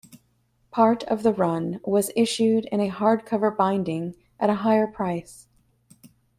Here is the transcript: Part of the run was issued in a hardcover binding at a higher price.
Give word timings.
Part 0.71 1.03
of 1.03 1.21
the 1.21 1.31
run 1.31 1.79
was 1.83 2.09
issued 2.15 2.65
in 2.71 2.79
a 2.81 2.89
hardcover 2.89 3.55
binding 3.55 4.15
at 4.39 4.49
a 4.49 4.55
higher 4.65 4.87
price. 4.87 5.47